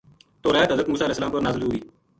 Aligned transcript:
توریت 0.43 0.71
حضرت 0.71 0.89
موسی 0.89 1.03
علیہ 1.03 1.13
السلام 1.13 1.29
اپر 1.31 1.41
نازل 1.47 1.61
ہوئی۔ 1.63 1.79